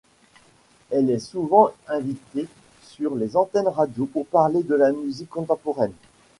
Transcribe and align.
Elle 0.89 1.11
est 1.11 1.19
souvent 1.19 1.69
invitée 1.87 2.47
sur 2.81 3.13
les 3.13 3.37
antennes 3.37 3.67
radio 3.67 4.07
pour 4.07 4.25
parler 4.25 4.63
de 4.63 4.73
la 4.73 4.91
musique 4.91 5.29
contemporaine. 5.29 5.93